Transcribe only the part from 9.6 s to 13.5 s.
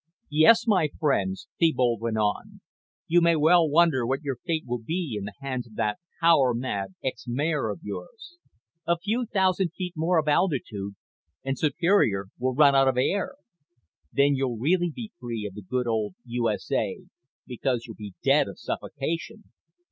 feet more of altitude and Superior will run out of air.